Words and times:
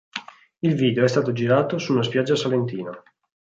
Il 0.63 0.73
video 0.73 1.03
è 1.03 1.07
stato 1.07 1.31
girato 1.31 1.77
su 1.77 1.93
una 1.93 2.01
spiaggia 2.01 2.35
salentina. 2.35 3.03